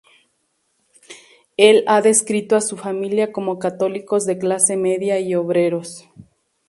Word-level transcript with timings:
Él 1.57 1.83
ha 1.85 2.01
descrito 2.01 2.55
a 2.55 2.61
su 2.61 2.75
familia 2.75 3.31
como 3.31 3.59
católicos 3.59 4.25
de 4.25 4.39
clase 4.39 4.75
media 4.75 5.19
y 5.19 5.35
obreros. 5.35 6.09